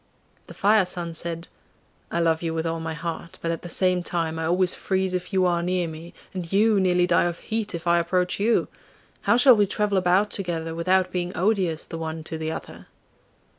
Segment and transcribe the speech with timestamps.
[0.47, 1.47] The Fire son said,
[2.09, 5.13] 'I love you with all my heart, but at the same time I always freeze
[5.13, 8.67] if you are near me, and you nearly die of heat if I approach you!
[9.21, 12.87] How shall we travel about together without being odious the one to the other?